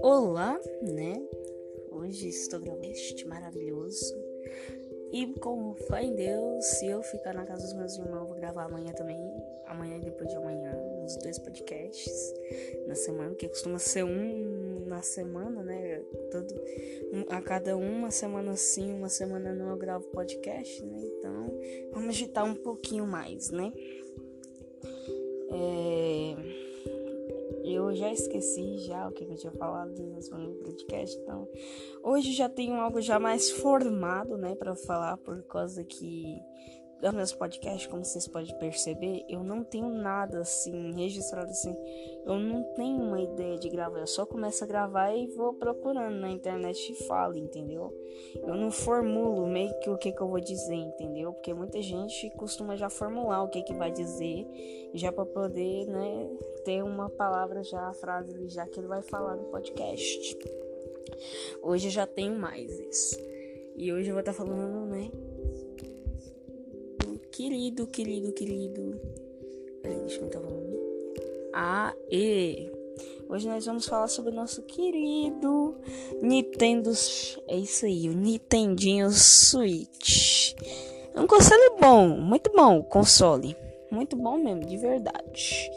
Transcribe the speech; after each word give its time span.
Olá, 0.00 0.60
né? 0.82 1.22
Hoje 1.92 2.28
estou 2.28 2.58
gravando 2.58 2.86
este 2.86 3.24
maravilhoso. 3.28 4.16
E 5.12 5.26
com 5.34 5.74
fé 5.74 6.02
em 6.02 6.16
Deus, 6.16 6.64
se 6.64 6.86
eu 6.86 7.02
ficar 7.02 7.34
na 7.34 7.44
casa 7.44 7.62
dos 7.62 7.74
meus 7.74 7.96
irmãos, 7.96 8.26
vou 8.26 8.36
gravar 8.36 8.64
amanhã 8.64 8.92
também. 8.94 9.16
Amanhã 9.66 9.98
e 9.98 10.00
depois 10.00 10.28
de 10.28 10.36
amanhã, 10.36 10.76
os 11.04 11.16
dois 11.18 11.38
podcasts 11.38 12.34
na 12.88 12.96
semana, 12.96 13.34
que 13.36 13.48
costuma 13.48 13.78
ser 13.78 14.04
um 14.04 14.84
na 14.86 15.02
semana, 15.02 15.62
né? 15.62 16.02
Todo, 16.30 16.52
a 17.28 17.40
cada 17.40 17.76
uma 17.76 18.10
semana 18.10 18.56
sim, 18.56 18.92
uma 18.92 19.08
semana 19.08 19.54
não 19.54 19.70
eu 19.70 19.76
gravo 19.76 20.04
podcast, 20.08 20.84
né? 20.84 21.00
Então, 21.00 21.60
vamos 21.92 22.08
agitar 22.08 22.44
um 22.44 22.54
pouquinho 22.54 23.06
mais, 23.06 23.50
né? 23.50 23.72
É, 25.52 26.34
eu 27.64 27.94
já 27.94 28.12
esqueci 28.12 28.78
já 28.78 29.08
o 29.08 29.12
que 29.12 29.24
eu 29.24 29.36
tinha 29.36 29.52
falado 29.52 29.90
no 30.00 30.54
podcast, 30.54 31.18
então 31.20 31.48
hoje 32.02 32.32
já 32.32 32.48
tenho 32.48 32.74
algo 32.74 33.00
já 33.00 33.18
mais 33.18 33.50
formado, 33.50 34.36
né, 34.36 34.54
para 34.54 34.74
falar 34.74 35.16
por 35.18 35.42
causa 35.44 35.84
que 35.84 36.38
dos 37.02 37.12
meus 37.12 37.32
podcasts, 37.32 37.88
como 37.88 38.04
vocês 38.04 38.28
podem 38.28 38.56
perceber, 38.58 39.24
eu 39.28 39.42
não 39.42 39.64
tenho 39.64 39.88
nada 39.88 40.38
assim 40.38 40.92
registrado 40.92 41.50
assim. 41.50 41.76
Eu 42.24 42.38
não 42.38 42.62
tenho 42.74 43.02
uma 43.02 43.20
ideia 43.20 43.58
de 43.58 43.68
gravar. 43.68 43.98
Eu 43.98 44.06
só 44.06 44.24
começo 44.24 44.62
a 44.62 44.66
gravar 44.68 45.12
e 45.12 45.26
vou 45.26 45.52
procurando 45.52 46.14
na 46.14 46.30
internet 46.30 46.92
e 46.92 47.06
falo, 47.08 47.36
entendeu? 47.36 47.92
Eu 48.36 48.54
não 48.54 48.70
formulo 48.70 49.48
meio 49.48 49.76
que 49.80 49.90
o 49.90 49.98
que, 49.98 50.12
que 50.12 50.20
eu 50.20 50.28
vou 50.28 50.38
dizer, 50.38 50.76
entendeu? 50.76 51.32
Porque 51.32 51.52
muita 51.52 51.82
gente 51.82 52.30
costuma 52.36 52.76
já 52.76 52.88
formular 52.88 53.42
o 53.42 53.48
que, 53.48 53.62
que 53.62 53.74
vai 53.74 53.90
dizer, 53.90 54.46
já 54.94 55.10
para 55.10 55.26
poder, 55.26 55.86
né, 55.86 56.30
ter 56.64 56.84
uma 56.84 57.10
palavra 57.10 57.64
já, 57.64 57.88
a 57.88 57.92
frase 57.92 58.48
já 58.48 58.64
que 58.64 58.78
ele 58.78 58.86
vai 58.86 59.02
falar 59.02 59.34
no 59.34 59.44
podcast. 59.46 60.38
Hoje 61.60 61.88
eu 61.88 61.92
já 61.92 62.06
tenho 62.06 62.38
mais 62.38 62.78
isso. 62.78 63.16
E 63.74 63.92
hoje 63.92 64.08
eu 64.10 64.14
vou 64.14 64.20
estar 64.20 64.32
tá 64.32 64.38
falando, 64.38 64.86
né? 64.86 65.10
Querido, 67.32 67.86
querido, 67.86 68.32
querido. 68.32 69.00
Peraí, 69.82 69.98
deixa 70.00 70.16
eu 70.16 70.20
aumentar 70.20 70.38
o 70.38 70.42
volume. 70.42 70.72
E 72.10 72.70
hoje 73.28 73.48
nós 73.48 73.64
vamos 73.64 73.86
falar 73.86 74.08
sobre 74.08 74.30
o 74.30 74.34
nosso 74.34 74.62
querido 74.62 75.74
Nintendo. 76.20 76.92
É 77.48 77.56
isso 77.56 77.86
aí, 77.86 78.08
o 78.08 78.12
Nintendinho 78.12 79.10
Switch. 79.10 80.54
É 81.14 81.20
um 81.20 81.26
console 81.26 81.78
bom, 81.80 82.08
muito 82.20 82.52
bom 82.52 82.82
console. 82.82 83.56
Muito 83.90 84.16
bom 84.16 84.38
mesmo, 84.38 84.64
de 84.64 84.76
verdade. 84.78 85.70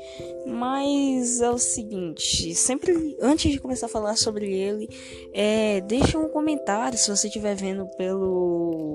Mas 0.45 1.41
é 1.41 1.49
o 1.49 1.57
seguinte, 1.57 2.55
sempre 2.55 3.17
antes 3.21 3.51
de 3.51 3.59
começar 3.59 3.87
a 3.87 3.89
falar 3.89 4.15
sobre 4.15 4.53
ele, 4.53 4.87
é, 5.33 5.81
deixa 5.81 6.17
um 6.17 6.29
comentário 6.29 6.97
se 6.97 7.09
você 7.09 7.27
estiver 7.27 7.55
vendo 7.55 7.85
pelo 7.97 8.94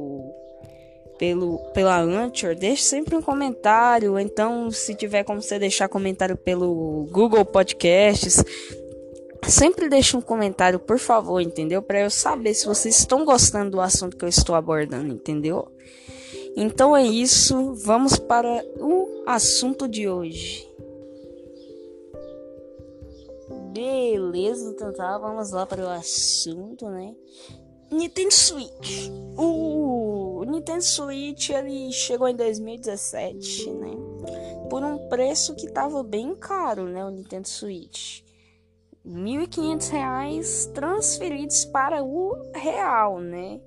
pelo, 1.20 1.58
pela 1.74 2.00
Anchor, 2.00 2.54
deixe 2.54 2.82
sempre 2.82 3.14
um 3.14 3.20
comentário. 3.20 4.18
Então, 4.18 4.70
se 4.70 4.94
tiver 4.94 5.22
como 5.22 5.42
você 5.42 5.58
deixar 5.58 5.86
comentário 5.86 6.34
pelo 6.34 7.06
Google 7.12 7.44
Podcasts, 7.44 8.42
sempre 9.46 9.90
deixe 9.90 10.16
um 10.16 10.22
comentário, 10.22 10.78
por 10.78 10.98
favor, 10.98 11.42
entendeu? 11.42 11.82
Para 11.82 12.00
eu 12.00 12.10
saber 12.10 12.54
se 12.54 12.64
vocês 12.64 12.98
estão 12.98 13.22
gostando 13.27 13.72
do 13.72 13.82
assunto 13.82 14.16
que 14.16 14.24
eu 14.24 14.28
estou 14.30 14.54
abordando, 14.54 15.12
entendeu? 15.12 15.68
Então 16.56 16.96
é 16.96 17.04
isso, 17.04 17.74
vamos 17.74 18.18
para 18.18 18.64
o 18.78 19.22
assunto 19.27 19.86
de 19.86 20.08
hoje. 20.08 20.66
Beleza, 23.74 24.70
então 24.70 24.90
tá, 24.94 25.18
vamos 25.18 25.50
lá 25.50 25.66
para 25.66 25.84
o 25.84 25.88
assunto, 25.90 26.88
né? 26.88 27.14
Nintendo 27.90 28.33
Switch. 28.33 29.11
O 29.36 30.45
Nintendo 30.46 30.83
Switch 30.83 31.51
ele 31.51 31.92
chegou 31.92 32.28
em 32.28 32.36
2017, 32.36 33.70
né? 33.70 33.90
Por 34.68 34.84
um 34.84 35.08
preço 35.08 35.55
que 35.56 35.70
tava 35.70 36.02
bem 36.02 36.34
caro, 36.36 36.84
né? 36.84 37.05
O 37.05 37.11
Nintendo 37.11 37.48
Switch. 37.48 38.23
R$ 39.05 39.12
1.500 39.12 40.73
transferidos 40.73 41.64
para 41.64 42.02
o 42.05 42.52
real, 42.55 43.18
né? 43.18 43.61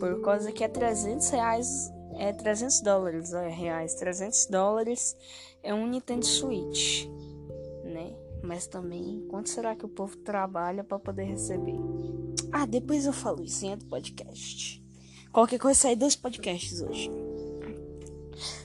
Por 0.00 0.20
causa 0.22 0.50
que 0.50 0.64
é 0.64 0.68
300 0.68 1.28
reais, 1.30 1.92
é 2.16 2.32
300 2.32 2.80
dólares, 2.80 3.32
é 3.32 3.48
reais, 3.48 3.94
300 3.94 4.46
dólares 4.46 5.16
é 5.62 5.72
um 5.72 5.86
Nintendo 5.86 6.26
Switch, 6.26 7.06
né? 7.84 8.14
Mas 8.42 8.66
também, 8.66 9.24
quanto 9.28 9.48
será 9.48 9.76
que 9.76 9.84
o 9.84 9.88
povo 9.88 10.16
trabalha 10.18 10.82
para 10.82 10.98
poder 10.98 11.24
receber? 11.24 11.76
Ah, 12.52 12.66
depois 12.66 13.06
eu 13.06 13.12
falo 13.12 13.42
isso 13.42 13.64
em 13.64 13.70
outro 13.70 13.86
podcast. 13.86 14.82
Qualquer 15.32 15.58
coisa 15.58 15.78
sai 15.78 15.96
dois 15.96 16.16
podcasts 16.16 16.80
hoje. 16.80 17.10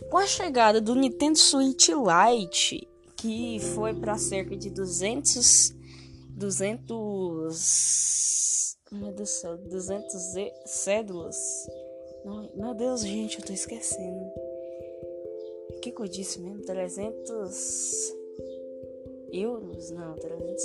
Com 0.09 0.17
a 0.17 0.25
chegada 0.25 0.79
do 0.79 0.95
Nintendo 0.95 1.37
Switch 1.37 1.89
Lite, 1.89 2.87
que 3.15 3.59
foi 3.59 3.93
para 3.93 4.17
cerca 4.17 4.55
de 4.55 4.69
200 4.69 5.75
200 6.29 7.95
meu 8.91 9.11
Deus 9.11 9.15
do 9.15 9.25
céu, 9.25 9.57
200 9.57 10.13
cédulas. 10.65 11.67
Meu 12.55 12.73
Deus, 12.73 13.01
gente, 13.01 13.39
eu 13.39 13.45
tô 13.45 13.51
esquecendo. 13.51 14.25
O 15.69 15.79
que, 15.81 15.91
que 15.91 16.01
eu 16.01 16.07
disse 16.07 16.39
mesmo? 16.39 16.61
300 16.61 18.13
euros? 19.31 19.91
Não, 19.91 20.15
300 20.15 20.63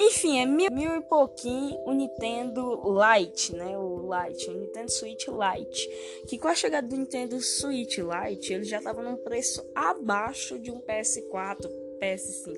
enfim, 0.00 0.40
é 0.40 0.46
mil, 0.46 0.70
mil 0.72 0.96
e 0.96 1.02
pouquinho 1.02 1.78
o 1.86 1.92
Nintendo 1.92 2.82
Lite, 2.84 3.54
né? 3.54 3.78
O 3.78 4.10
Lite, 4.12 4.50
o 4.50 4.54
Nintendo 4.54 4.90
Switch 4.90 5.26
Lite. 5.28 5.88
Que 6.26 6.36
com 6.36 6.48
a 6.48 6.54
chegada 6.54 6.86
do 6.86 6.96
Nintendo 6.96 7.40
Switch 7.40 7.98
Lite, 7.98 8.52
ele 8.52 8.64
já 8.64 8.82
tava 8.82 9.02
num 9.02 9.16
preço 9.16 9.64
abaixo 9.74 10.58
de 10.58 10.70
um 10.70 10.80
PS4, 10.80 11.70
PS5. 12.02 12.56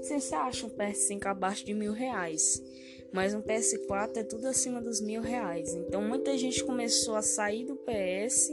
Você 0.00 0.34
acha 0.34 0.66
um 0.66 0.70
PS5 0.70 1.26
abaixo 1.26 1.64
de 1.64 1.74
mil 1.74 1.92
reais? 1.92 2.62
Mas 3.12 3.34
um 3.34 3.42
PS4 3.42 4.18
é 4.18 4.24
tudo 4.24 4.46
acima 4.46 4.80
dos 4.80 5.00
mil 5.00 5.22
reais. 5.22 5.74
Então 5.74 6.00
muita 6.02 6.36
gente 6.38 6.62
começou 6.62 7.16
a 7.16 7.22
sair 7.22 7.64
do 7.64 7.76
PS 7.76 8.52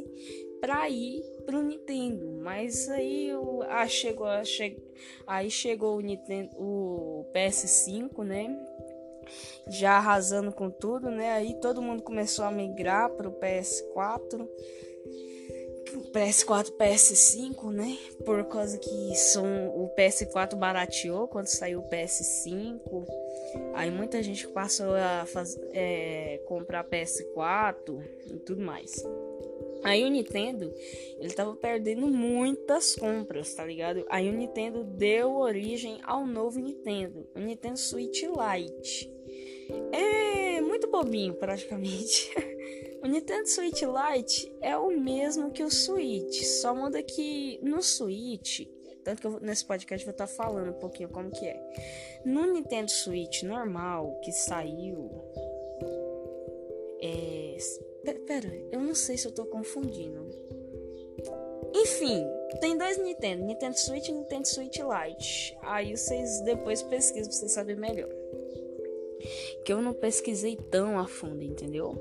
para 0.60 0.90
ir 0.90 1.22
pro 1.46 1.62
Nintendo. 1.62 2.32
Mas 2.42 2.90
aí 2.90 3.30
eu, 3.30 3.64
ah, 3.64 3.88
chegou, 3.88 4.28
che, 4.44 4.78
aí 5.26 5.50
chegou 5.50 5.98
o 5.98 6.02
Nintendo, 6.02 6.50
o 6.58 7.26
PS5, 7.34 8.24
né? 8.24 8.68
Já 9.68 9.94
arrasando 9.94 10.52
com 10.52 10.70
tudo, 10.70 11.10
né? 11.10 11.32
Aí 11.32 11.54
todo 11.62 11.82
mundo 11.82 12.04
começou 12.04 12.46
a 12.46 12.52
migrar 12.52 13.10
pro 13.12 13.32
PS4. 13.32 14.48
PS4, 16.12 16.72
PS5, 16.78 17.72
né? 17.72 17.98
Por 18.26 18.44
causa 18.46 18.78
que 18.78 19.16
são, 19.16 19.46
o 19.70 19.90
PS4 19.96 20.56
barateou 20.56 21.28
quando 21.28 21.48
saiu 21.48 21.80
o 21.80 21.90
PS5. 21.90 23.06
Aí 23.74 23.92
muita 23.92 24.22
gente 24.22 24.48
passou 24.48 24.94
a 24.96 25.26
faz, 25.26 25.60
é, 25.72 26.42
comprar 26.46 26.84
PS4 26.84 28.04
e 28.28 28.40
tudo 28.40 28.62
mais. 28.62 28.92
Aí 29.84 30.04
o 30.04 30.10
Nintendo, 30.10 30.74
ele 31.20 31.34
tava 31.34 31.56
perdendo 31.56 32.08
muitas 32.08 32.96
compras, 32.96 33.54
tá 33.54 33.66
ligado? 33.66 34.06
Aí 34.10 34.30
o 34.30 34.34
Nintendo 34.34 34.84
deu 34.84 35.36
origem 35.36 36.00
ao 36.04 36.26
novo 36.26 36.60
Nintendo, 36.60 37.28
o 37.36 37.40
Nintendo 37.40 37.78
Switch 37.78 38.24
Lite. 38.24 39.12
É 39.92 40.62
muito 40.62 40.90
bobinho, 40.90 41.34
praticamente. 41.34 42.32
o 43.04 43.08
Nintendo 43.08 43.48
Switch 43.48 43.82
Lite 43.82 44.56
é 44.62 44.78
o 44.78 44.90
mesmo 44.90 45.52
que 45.52 45.64
o 45.64 45.70
Switch, 45.70 46.44
só 46.44 46.74
muda 46.74 47.04
que 47.04 47.60
no 47.62 47.82
Switch, 47.82 48.62
tanto 49.04 49.22
que 49.22 49.28
eu, 49.28 49.40
nesse 49.42 49.66
podcast 49.66 50.06
vou 50.06 50.14
estar 50.14 50.28
tá 50.28 50.34
falando 50.34 50.70
um 50.70 50.80
pouquinho 50.80 51.10
como 51.10 51.30
que 51.30 51.46
é. 51.46 51.60
No 52.26 52.46
Nintendo 52.46 52.90
Switch 52.90 53.44
normal, 53.44 54.20
que 54.24 54.32
saiu... 54.32 55.12
Pera, 58.04 58.54
eu 58.72 58.82
não 58.82 58.94
sei 58.94 59.18
se 59.18 59.26
eu 59.28 59.32
tô 59.32 59.46
confundindo. 59.46 60.28
Enfim, 61.74 62.24
tem 62.60 62.78
dois 62.78 62.98
Nintendo, 62.98 63.46
Nintendo 63.46 63.80
Switch 63.80 64.10
e 64.10 64.12
Nintendo 64.12 64.48
Switch 64.48 64.78
Lite. 64.78 65.58
Aí 65.62 65.96
vocês 65.96 66.42
depois 66.42 66.84
pesquisam 66.84 67.30
pra 67.30 67.40
vocês 67.40 67.52
saberem 67.52 67.80
melhor. 67.80 68.10
Que 69.64 69.72
eu 69.72 69.82
não 69.82 69.94
pesquisei 69.94 70.58
tão 70.58 71.00
a 71.00 71.08
fundo, 71.08 71.44
entendeu? 71.44 71.96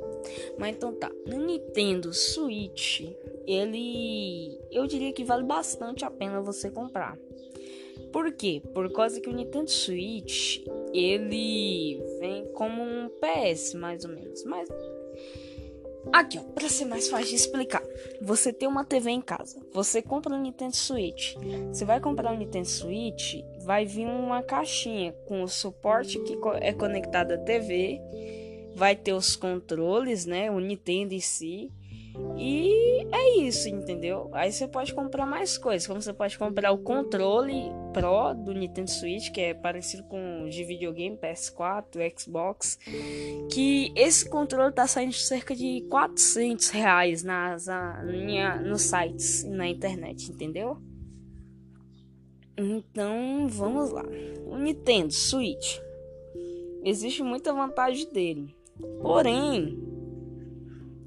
Mas 0.59 0.75
então 0.75 0.93
tá. 0.93 1.11
No 1.25 1.39
Nintendo 1.39 2.13
Switch, 2.13 3.03
ele. 3.47 4.59
Eu 4.73 4.87
diria 4.87 5.13
que 5.13 5.25
vale 5.25 5.45
bastante 5.45 6.05
a 6.05 6.11
pena 6.11 6.43
você 6.43 6.69
comprar. 6.69 7.17
Por 8.13 8.33
quê? 8.33 8.61
Por 8.75 8.93
causa 8.93 9.21
que 9.21 9.29
o 9.29 9.33
Nintendo 9.33 9.71
Switch 9.71 10.65
ele 10.93 12.03
vem 12.19 12.45
como 12.53 12.83
um 12.83 13.09
PS, 13.09 13.75
mais 13.75 14.05
ou 14.05 14.11
menos. 14.11 14.45
Mas 14.45 14.69
Aqui, 16.11 16.39
ó, 16.39 16.43
pra 16.43 16.69
ser 16.69 16.87
mais 16.87 17.09
fácil 17.09 17.29
de 17.29 17.35
explicar. 17.37 17.83
Você 18.21 18.53
tem 18.53 18.69
uma 18.69 18.85
TV 18.85 19.11
em 19.11 19.21
casa, 19.21 19.61
você 19.73 20.01
compra 20.01 20.35
um 20.35 20.41
Nintendo 20.41 20.75
Switch. 20.75 21.35
Você 21.69 21.85
vai 21.85 22.01
comprar 22.01 22.33
um 22.33 22.37
Nintendo 22.37 22.69
Switch, 22.69 23.43
vai 23.63 23.85
vir 23.85 24.07
uma 24.07 24.43
caixinha 24.43 25.13
com 25.27 25.43
o 25.43 25.49
suporte 25.49 26.19
que 26.21 26.37
é 26.61 26.73
conectado 26.73 27.33
à 27.33 27.39
TV, 27.39 28.01
vai 28.75 28.97
ter 28.97 29.13
os 29.13 29.37
controles, 29.37 30.27
né, 30.27 30.51
o 30.51 30.59
Nintendo 30.59 31.15
em 31.15 31.21
si 31.21 31.71
e 32.37 33.07
é 33.11 33.39
isso, 33.39 33.69
entendeu? 33.69 34.29
Aí 34.33 34.53
você 34.53 34.69
pode 34.69 34.93
comprar 34.95 35.27
mais 35.27 35.57
coisas, 35.57 35.87
como 35.87 36.01
você 36.01 36.13
pode 36.13 36.39
comprar 36.39 36.73
o 36.73 36.79
controle 36.79 37.71
Pro 37.93 38.35
do 38.35 38.53
Nintendo 38.53 38.91
Switch, 38.91 39.31
que 39.31 39.41
é 39.41 39.55
parecido 39.55 40.05
com 40.05 40.45
o 40.45 40.51
de 40.51 40.65
videogame 40.65 41.17
PS4, 41.17 42.19
Xbox, 42.19 42.79
que 43.51 43.93
esse 43.95 44.29
controle 44.29 44.73
tá 44.73 44.87
saindo 44.87 45.13
cerca 45.13 45.55
de 45.55 45.83
400 45.91 46.71
reais 46.71 47.23
nas, 47.23 47.67
na, 47.67 48.03
nos 48.63 48.83
sites 48.83 49.45
na 49.45 49.69
internet, 49.69 50.31
entendeu? 50.31 50.79
Então, 52.57 53.47
vamos 53.49 53.91
lá. 53.91 54.05
O 54.47 54.57
Nintendo 54.57 55.13
Switch. 55.13 55.79
Existe 56.85 57.23
muita 57.23 57.53
vantagem 57.53 58.11
dele. 58.13 58.55
Porém, 59.01 59.92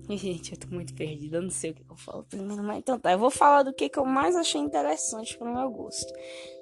Gente, 0.15 0.53
eu 0.53 0.59
tô 0.59 0.67
muito 0.67 0.93
perdida, 0.93 1.37
eu 1.37 1.41
não 1.41 1.49
sei 1.49 1.71
o 1.71 1.73
que 1.73 1.83
eu 1.89 1.97
falo 1.97 2.23
primeiro, 2.23 2.63
mas 2.63 2.77
então 2.77 2.99
tá. 2.99 3.11
Eu 3.11 3.17
vou 3.17 3.31
falar 3.31 3.63
do 3.63 3.73
que, 3.73 3.89
que 3.89 3.97
eu 3.97 4.05
mais 4.05 4.35
achei 4.35 4.61
interessante 4.61 5.37
pro 5.37 5.51
meu 5.51 5.69
gosto. 5.69 6.13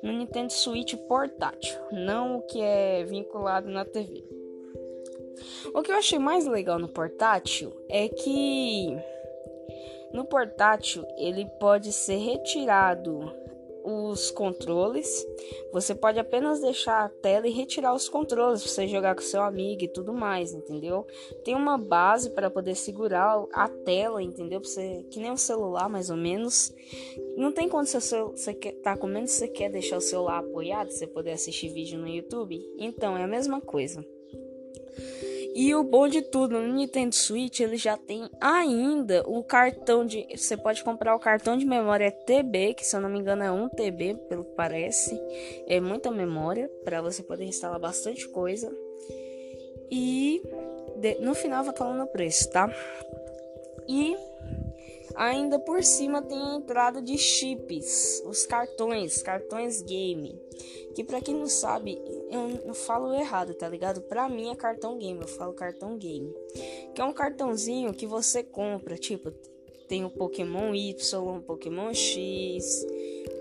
No 0.02 0.14
Nintendo 0.14 0.52
Switch 0.52 0.96
portátil, 1.08 1.78
não 1.92 2.38
o 2.38 2.42
que 2.44 2.62
é 2.62 3.04
vinculado 3.04 3.70
na 3.70 3.84
TV. 3.84 4.24
O 5.74 5.82
que 5.82 5.92
eu 5.92 5.98
achei 5.98 6.20
mais 6.20 6.46
legal 6.46 6.80
no 6.80 6.88
portátil 6.88 7.74
é 7.90 8.08
que 8.08 8.96
no 10.14 10.26
portátil 10.26 11.06
ele 11.18 11.46
pode 11.60 11.92
ser 11.92 12.18
retirado 12.18 13.43
os 13.84 14.32
controles. 14.32 15.26
Você 15.72 15.94
pode 15.94 16.18
apenas 16.20 16.62
deixar 16.62 17.06
a 17.06 17.10
tela 17.10 17.48
e 17.48 17.52
retirar 17.52 17.94
os 17.94 18.08
controles 18.08 18.62
para 18.62 18.72
você 18.72 18.88
jogar 18.88 19.16
com 19.16 19.22
seu 19.22 19.42
amigo 19.42 19.84
e 19.84 19.88
tudo 19.88 20.14
mais, 20.14 20.54
entendeu? 20.54 21.06
Tem 21.44 21.56
uma 21.56 21.78
base 21.78 22.30
para 22.30 22.50
poder 22.50 22.76
segurar 22.76 23.44
a 23.52 23.68
tela, 23.68 24.22
entendeu? 24.22 24.62
Pra 24.62 24.70
você, 24.70 25.06
que 25.10 25.20
nem 25.20 25.32
um 25.32 25.38
celular, 25.38 25.90
mais 25.90 26.10
ou 26.10 26.18
menos. 26.18 26.74
Não 27.36 27.52
tem 27.52 27.68
quando 27.68 27.88
você, 27.88 28.22
você 28.24 28.54
quer, 28.54 28.74
tá 28.74 28.96
comendo, 28.96 29.28
você 29.28 29.48
quer 29.48 29.70
deixar 29.70 29.98
o 29.98 30.02
celular 30.02 30.40
apoiado, 30.40 30.90
você 30.90 31.06
poder 31.06 31.32
assistir 31.32 31.70
vídeo 31.70 32.00
no 32.00 32.08
YouTube. 32.08 32.64
Então 32.78 33.18
é 33.18 33.24
a 33.24 33.28
mesma 33.28 33.60
coisa. 33.60 34.06
E 35.56 35.76
o 35.76 35.84
bom 35.84 36.08
de 36.08 36.22
tudo, 36.22 36.60
no 36.60 36.74
Nintendo 36.74 37.14
Switch 37.14 37.60
ele 37.60 37.78
já 37.78 37.96
tem 37.96 38.28
ainda 38.42 39.24
o 39.28 39.44
cartão 39.44 40.04
de. 40.04 40.26
Você 40.36 40.58
pode 40.58 40.84
comprar 40.84 41.16
o 41.16 41.20
cartão 41.20 41.56
de 41.56 41.66
memória 41.66 42.12
TB, 42.12 42.74
que 42.74 42.86
se 42.86 42.96
eu 42.96 43.02
não 43.02 43.10
me 43.10 43.20
engano 43.20 43.44
é 43.44 43.52
1 43.52 43.70
TB, 43.70 44.16
pelo 44.28 44.46
que 44.46 44.56
parece. 44.56 45.20
É 45.68 45.80
muita 45.80 46.10
memória 46.10 46.68
para 46.84 47.02
você 47.02 47.22
poder 47.22 47.46
instalar 47.46 47.80
bastante 47.80 48.28
coisa. 48.30 48.76
E 49.92 50.42
de, 50.98 51.16
no 51.20 51.36
final 51.36 51.64
vou 51.64 51.76
falando 51.76 52.04
o 52.04 52.08
preço, 52.08 52.50
tá? 52.50 52.68
E 53.88 54.18
ainda 55.16 55.60
por 55.60 55.84
cima 55.84 56.22
tem 56.22 56.42
a 56.42 56.56
entrada 56.56 57.02
de 57.02 57.18
chips, 57.18 58.24
os 58.26 58.46
cartões, 58.46 59.22
cartões 59.22 59.82
game. 59.82 60.40
Que 60.96 61.04
para 61.04 61.22
quem 61.22 61.36
não 61.36 61.48
sabe, 61.48 62.02
eu, 62.34 62.50
eu 62.66 62.74
falo 62.74 63.14
errado, 63.14 63.54
tá 63.54 63.70
ligado? 63.70 64.02
Pra 64.02 64.28
mim 64.28 64.50
é 64.50 64.56
cartão 64.56 64.98
game, 64.98 65.22
eu 65.22 65.28
falo 65.28 65.54
cartão 65.54 65.98
game. 65.98 66.34
Que 66.94 67.02
é 67.02 67.04
um 67.04 67.14
cartãozinho 67.14 67.94
que 67.94 68.08
você 68.08 68.44
compra, 68.44 68.98
tipo, 68.98 69.32
tem 69.88 70.04
o 70.04 70.10
Pokémon 70.10 70.74
Y, 70.74 71.42
Pokémon 71.42 71.94
X, 71.94 72.86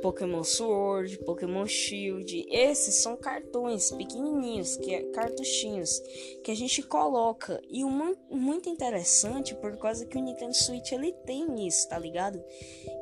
Pokémon 0.00 0.42
Sword, 0.42 1.18
Pokémon 1.18 1.66
Shield. 1.66 2.46
Esses 2.50 2.96
são 2.96 3.16
cartões 3.16 3.90
pequenininhos, 3.90 4.76
que 4.76 4.94
é 4.94 5.02
cartuchinhos, 5.04 6.00
que 6.42 6.50
a 6.50 6.56
gente 6.56 6.82
coloca. 6.82 7.60
E 7.70 7.84
uma 7.84 8.14
muito 8.30 8.68
interessante 8.68 9.54
por 9.54 9.76
causa 9.76 10.06
que 10.06 10.18
o 10.18 10.20
Nintendo 10.20 10.54
Switch 10.54 10.92
ele 10.92 11.12
tem 11.12 11.66
isso, 11.66 11.88
tá 11.88 11.98
ligado? 11.98 12.42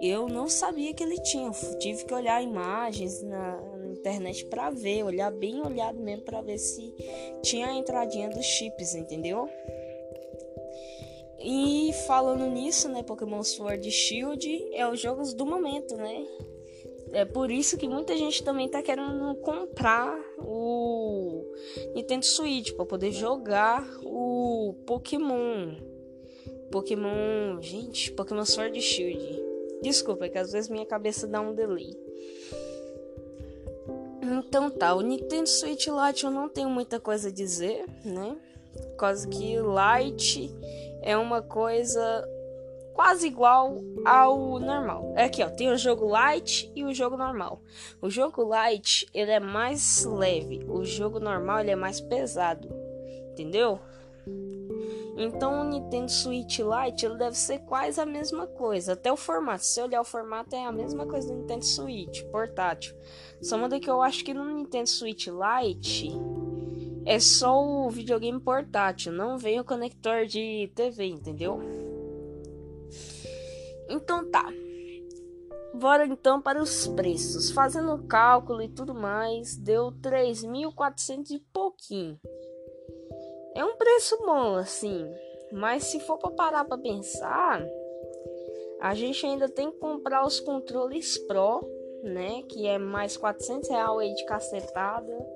Eu 0.00 0.28
não 0.28 0.48
sabia 0.48 0.92
que 0.92 1.02
ele 1.02 1.20
tinha, 1.20 1.50
tive 1.78 2.04
que 2.04 2.14
olhar 2.14 2.42
imagens 2.42 3.22
na, 3.22 3.60
na 3.60 3.86
internet 3.92 4.44
para 4.46 4.70
ver, 4.70 5.04
olhar 5.04 5.30
bem 5.30 5.60
olhado 5.62 5.98
mesmo 5.98 6.24
para 6.24 6.40
ver 6.40 6.58
se 6.58 6.94
tinha 7.42 7.68
a 7.68 7.74
entradinha 7.74 8.28
dos 8.28 8.44
chips, 8.44 8.94
entendeu? 8.94 9.48
E 11.42 11.90
falando 12.06 12.46
nisso, 12.46 12.86
né, 12.90 13.02
Pokémon 13.02 13.42
Sword 13.42 13.90
Shield 13.90 14.74
é 14.74 14.86
os 14.86 15.00
jogos 15.00 15.32
do 15.32 15.46
momento, 15.46 15.96
né? 15.96 16.26
É 17.12 17.24
por 17.24 17.50
isso 17.50 17.76
que 17.76 17.88
muita 17.88 18.16
gente 18.16 18.42
também 18.44 18.68
tá 18.68 18.82
querendo 18.82 19.34
comprar 19.36 20.16
o 20.38 21.44
Nintendo 21.94 22.24
Switch 22.24 22.72
para 22.72 22.84
poder 22.84 23.10
jogar 23.12 23.84
o 24.04 24.74
Pokémon. 24.86 25.74
Pokémon, 26.70 27.60
gente, 27.60 28.12
Pokémon 28.12 28.44
Sword 28.44 28.80
Shield. 28.80 29.42
Desculpa, 29.82 30.26
é 30.26 30.28
que 30.28 30.38
às 30.38 30.52
vezes 30.52 30.70
minha 30.70 30.86
cabeça 30.86 31.26
dá 31.26 31.40
um 31.40 31.54
delay. 31.54 31.96
Então 34.22 34.70
tá, 34.70 34.94
o 34.94 35.00
Nintendo 35.00 35.48
Switch 35.48 35.86
Lite 35.88 36.24
eu 36.24 36.30
não 36.30 36.48
tenho 36.48 36.70
muita 36.70 37.00
coisa 37.00 37.28
a 37.28 37.32
dizer, 37.32 37.84
né? 38.04 38.36
Causa 38.96 39.26
que 39.26 39.56
Lite 39.56 40.54
é 41.02 41.16
uma 41.16 41.42
coisa 41.42 42.28
quase 43.00 43.29
igual 43.29 43.82
ao 44.05 44.61
normal. 44.61 45.14
É 45.17 45.25
aqui, 45.25 45.43
ó, 45.43 45.49
tem 45.49 45.70
o 45.70 45.79
jogo 45.79 46.06
light 46.06 46.70
e 46.76 46.85
o 46.85 46.93
jogo 46.93 47.17
normal. 47.17 47.62
O 48.02 48.11
jogo 48.11 48.44
light, 48.44 49.08
ele 49.14 49.31
é 49.31 49.41
mais 49.41 50.05
leve, 50.05 50.67
o 50.69 50.85
jogo 50.85 51.19
normal 51.19 51.61
ele 51.61 51.70
é 51.70 51.76
mais 51.76 51.99
pesado. 51.99 52.69
Entendeu? 53.32 53.81
Então 55.17 55.62
o 55.62 55.64
Nintendo 55.64 56.11
Switch 56.11 56.58
Lite 56.58 57.06
ele 57.06 57.17
deve 57.17 57.38
ser 57.38 57.61
quase 57.61 57.99
a 57.99 58.05
mesma 58.05 58.47
coisa. 58.47 58.93
Até 58.93 59.11
o 59.11 59.17
formato, 59.17 59.64
se 59.64 59.81
olhar 59.81 60.02
o 60.02 60.05
formato 60.05 60.55
é 60.55 60.67
a 60.67 60.73
mesma 60.73 61.06
coisa 61.06 61.29
do 61.29 61.41
Nintendo 61.41 61.64
Switch 61.64 62.23
portátil. 62.25 62.94
Só 63.41 63.56
muda 63.56 63.81
que 63.81 63.88
eu 63.88 64.02
acho 64.02 64.23
que 64.23 64.35
no 64.35 64.44
Nintendo 64.44 64.91
Switch 64.91 65.26
Lite 65.26 66.11
é 67.06 67.19
só 67.19 67.64
o 67.64 67.88
videogame 67.88 68.41
portátil, 68.41 69.11
não 69.11 69.38
vem 69.38 69.58
o 69.58 69.64
conector 69.64 70.26
de 70.26 70.70
TV, 70.75 71.06
entendeu? 71.06 71.89
Então 73.90 74.31
tá. 74.31 74.46
Bora 75.75 76.06
então 76.06 76.40
para 76.40 76.60
os 76.60 76.87
preços. 76.88 77.50
Fazendo 77.50 77.94
o 77.94 78.06
cálculo 78.06 78.62
e 78.62 78.68
tudo 78.68 78.94
mais, 78.94 79.56
deu 79.56 79.92
3.400 79.92 81.30
e 81.30 81.38
pouquinho. 81.52 82.18
É 83.54 83.64
um 83.64 83.76
preço 83.76 84.16
bom 84.25 84.54
assim, 84.54 85.06
mas 85.52 85.85
se 85.85 86.00
for 86.00 86.18
para 86.18 86.30
parar 86.30 86.64
para 86.64 86.78
pensar, 86.78 87.66
a 88.80 88.94
gente 88.94 89.26
ainda 89.26 89.49
tem 89.49 89.70
que 89.70 89.78
comprar 89.78 90.25
os 90.25 90.40
controles 90.40 91.18
Pro, 91.18 91.61
né, 92.02 92.42
que 92.49 92.66
é 92.66 92.78
mais 92.78 93.16
400 93.16 93.68
reais 93.68 93.99
aí 93.99 94.14
de 94.14 94.25
cacetada 94.25 95.26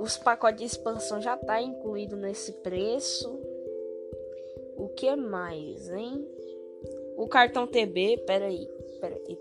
os 0.00 0.16
pacotes 0.16 0.58
de 0.58 0.64
expansão 0.64 1.20
já 1.20 1.36
tá 1.36 1.60
incluído 1.60 2.16
nesse 2.16 2.52
preço. 2.54 3.28
O 4.76 4.88
que 4.88 5.14
mais, 5.14 5.90
hein? 5.90 6.26
O 7.20 7.28
cartão 7.28 7.66
TB, 7.66 8.24
peraí, 8.26 8.66
peraí, 9.00 9.38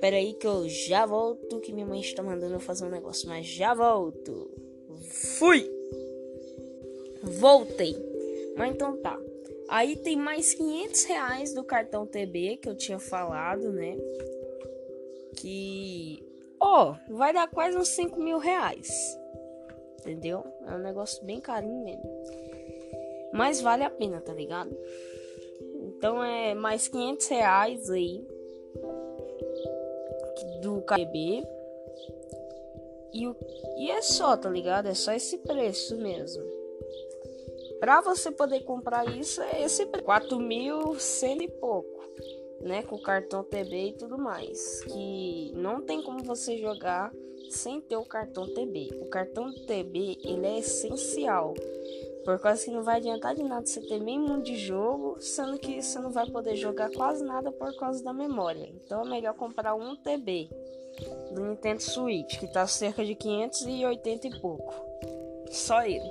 peraí 0.00 0.34
que 0.34 0.46
eu 0.46 0.68
já 0.68 1.06
volto, 1.06 1.60
que 1.60 1.72
minha 1.72 1.86
mãe 1.86 2.00
está 2.00 2.22
mandando 2.22 2.54
eu 2.54 2.60
fazer 2.60 2.84
um 2.84 2.90
negócio, 2.90 3.28
mas 3.28 3.46
já 3.46 3.72
volto. 3.74 4.50
Fui! 5.38 5.70
Voltei. 7.22 7.96
Mas 8.56 8.74
então 8.74 8.96
tá. 8.96 9.18
Aí 9.68 9.96
tem 9.96 10.16
mais 10.16 10.52
500 10.54 11.04
reais 11.04 11.54
do 11.54 11.62
cartão 11.62 12.06
TB 12.06 12.56
que 12.56 12.68
eu 12.68 12.76
tinha 12.76 12.98
falado, 12.98 13.72
né? 13.72 13.96
Que, 15.36 16.22
ó, 16.58 16.92
oh, 16.92 17.14
vai 17.14 17.32
dar 17.32 17.48
quase 17.48 17.76
uns 17.76 17.88
5 17.88 18.20
mil 18.20 18.38
reais 18.38 18.90
entendeu? 20.00 20.44
É 20.66 20.74
um 20.74 20.78
negócio 20.78 21.24
bem 21.24 21.40
carinho 21.40 21.84
mesmo. 21.84 22.02
Mas 23.32 23.60
vale 23.60 23.84
a 23.84 23.90
pena, 23.90 24.20
tá 24.20 24.32
ligado? 24.32 24.76
Então 26.00 26.24
é 26.24 26.54
mais 26.54 26.88
500 26.88 27.28
reais 27.28 27.90
aí 27.90 28.26
do 30.62 30.80
KB. 30.80 31.46
E, 33.12 33.30
e 33.76 33.90
é 33.90 34.00
só, 34.00 34.34
tá 34.34 34.48
ligado? 34.48 34.86
É 34.86 34.94
só 34.94 35.12
esse 35.12 35.36
preço 35.36 35.98
mesmo. 35.98 36.42
Pra 37.80 38.00
você 38.00 38.30
poder 38.30 38.60
comprar 38.60 39.14
isso, 39.14 39.42
é 39.42 39.62
esse 39.62 39.84
preço. 39.84 40.06
4.100 40.06 41.42
e 41.42 41.48
pouco. 41.48 42.00
Né? 42.62 42.82
Com 42.82 42.96
cartão 42.98 43.44
TB 43.44 43.88
e 43.88 43.92
tudo 43.92 44.16
mais. 44.16 44.80
Que 44.84 45.52
não 45.54 45.82
tem 45.82 46.02
como 46.02 46.24
você 46.24 46.56
jogar 46.56 47.12
sem 47.50 47.78
ter 47.78 47.96
o 47.96 48.06
cartão 48.06 48.46
TB. 48.46 49.00
O 49.02 49.06
cartão 49.10 49.52
TB 49.52 50.16
ele 50.24 50.46
é 50.46 50.60
essencial. 50.60 51.52
Por 52.24 52.38
causa 52.38 52.64
que 52.64 52.70
não 52.70 52.82
vai 52.82 52.96
adiantar 52.96 53.34
de 53.34 53.42
nada 53.42 53.64
você 53.64 53.80
ter 53.80 53.98
meio 53.98 54.20
mundo 54.20 54.42
de 54.42 54.56
jogo, 54.56 55.20
sendo 55.20 55.58
que 55.58 55.82
você 55.82 55.98
não 55.98 56.10
vai 56.10 56.28
poder 56.30 56.56
jogar 56.56 56.90
quase 56.90 57.24
nada 57.24 57.50
por 57.50 57.74
causa 57.76 58.02
da 58.04 58.12
memória. 58.12 58.68
Então 58.74 59.02
é 59.02 59.08
melhor 59.08 59.34
comprar 59.34 59.74
um 59.74 59.96
TB 59.96 60.50
do 61.32 61.42
Nintendo 61.42 61.82
Switch, 61.82 62.38
que 62.38 62.46
tá 62.46 62.66
cerca 62.66 63.04
de 63.04 63.14
580 63.14 64.26
e 64.26 64.40
pouco. 64.40 64.74
Só 65.50 65.82
ele. 65.82 66.10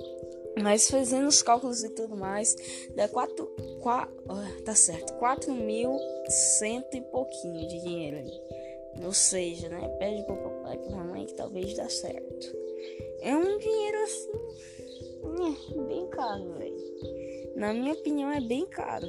Mas 0.62 0.90
fazendo 0.90 1.26
os 1.26 1.42
cálculos 1.42 1.82
e 1.84 1.88
tudo 1.90 2.16
mais, 2.16 2.54
dá 2.94 3.08
4. 3.08 3.46
4 3.80 4.14
tá 4.64 4.74
certo, 4.74 5.14
4 5.14 5.54
mil 5.54 5.98
cento 6.28 6.96
e 6.96 7.00
pouquinho 7.00 7.66
de 7.66 7.80
dinheiro 7.80 8.18
ali. 8.18 8.40
Ou 9.04 9.12
seja, 9.12 9.68
né? 9.68 9.88
Pede 9.98 10.22
pro 10.24 10.36
papai 10.36 10.74
e 10.74 10.78
pra 10.78 10.96
mamãe 10.96 11.26
que 11.26 11.34
talvez 11.34 11.74
dá 11.74 11.88
certo. 11.88 12.56
É 13.20 13.34
um 13.34 13.58
dinheiro 13.58 14.02
assim. 14.02 14.79
É, 15.22 15.82
bem 15.86 16.06
caro, 16.08 16.52
velho. 16.54 16.76
Na 17.56 17.72
minha 17.72 17.92
opinião, 17.92 18.30
é 18.30 18.40
bem 18.40 18.66
caro. 18.66 19.08